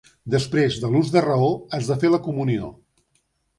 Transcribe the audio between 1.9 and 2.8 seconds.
de fer la comunió.